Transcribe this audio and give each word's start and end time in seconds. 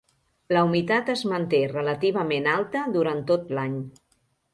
La 0.55 0.61
humitat 0.67 1.11
es 1.13 1.21
manté 1.33 1.59
relativament 1.73 2.47
alta 2.53 2.81
durant 2.95 3.21
tot 3.33 3.53
l'any. 3.59 3.77